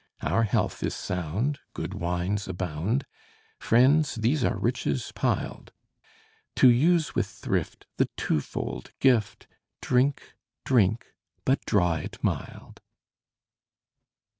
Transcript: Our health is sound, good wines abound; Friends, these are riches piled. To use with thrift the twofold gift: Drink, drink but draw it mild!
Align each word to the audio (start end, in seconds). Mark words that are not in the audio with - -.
Our 0.23 0.41
health 0.45 0.81
is 0.81 0.95
sound, 0.95 1.59
good 1.75 1.93
wines 1.93 2.47
abound; 2.47 3.05
Friends, 3.59 4.15
these 4.15 4.43
are 4.43 4.57
riches 4.57 5.11
piled. 5.13 5.73
To 6.55 6.71
use 6.71 7.13
with 7.13 7.27
thrift 7.27 7.85
the 7.97 8.09
twofold 8.17 8.89
gift: 8.99 9.45
Drink, 9.79 10.33
drink 10.65 11.05
but 11.45 11.63
draw 11.67 11.97
it 11.97 12.17
mild! 12.23 12.81